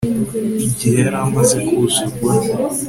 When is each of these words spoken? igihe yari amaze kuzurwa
igihe 0.67 0.97
yari 1.05 1.17
amaze 1.25 1.57
kuzurwa 1.67 2.31